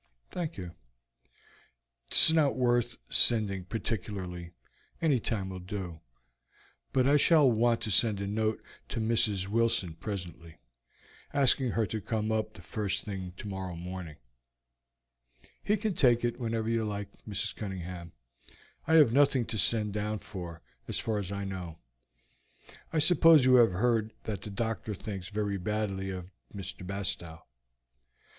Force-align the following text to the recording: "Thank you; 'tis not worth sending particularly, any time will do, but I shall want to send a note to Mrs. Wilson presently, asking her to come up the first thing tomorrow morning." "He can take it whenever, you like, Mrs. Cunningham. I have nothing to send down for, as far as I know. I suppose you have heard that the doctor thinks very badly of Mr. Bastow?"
"Thank 0.31 0.57
you; 0.57 0.71
'tis 2.09 2.33
not 2.33 2.55
worth 2.55 2.97
sending 3.07 3.65
particularly, 3.65 4.53
any 4.99 5.19
time 5.19 5.49
will 5.49 5.59
do, 5.59 6.01
but 6.91 7.05
I 7.05 7.17
shall 7.17 7.51
want 7.51 7.81
to 7.81 7.91
send 7.91 8.19
a 8.19 8.25
note 8.25 8.63
to 8.89 8.99
Mrs. 8.99 9.45
Wilson 9.45 9.93
presently, 9.93 10.57
asking 11.35 11.73
her 11.73 11.85
to 11.85 12.01
come 12.01 12.31
up 12.31 12.53
the 12.53 12.63
first 12.63 13.03
thing 13.05 13.33
tomorrow 13.37 13.75
morning." 13.75 14.15
"He 15.63 15.77
can 15.77 15.93
take 15.93 16.25
it 16.25 16.39
whenever, 16.39 16.67
you 16.67 16.83
like, 16.83 17.09
Mrs. 17.29 17.55
Cunningham. 17.55 18.13
I 18.87 18.95
have 18.95 19.13
nothing 19.13 19.45
to 19.45 19.57
send 19.59 19.93
down 19.93 20.17
for, 20.17 20.63
as 20.87 20.97
far 20.99 21.19
as 21.19 21.31
I 21.31 21.45
know. 21.45 21.77
I 22.91 22.97
suppose 22.97 23.45
you 23.45 23.53
have 23.57 23.73
heard 23.73 24.13
that 24.23 24.41
the 24.41 24.49
doctor 24.49 24.95
thinks 24.95 25.29
very 25.29 25.57
badly 25.57 26.09
of 26.09 26.31
Mr. 26.51 26.87
Bastow?" 26.87 27.45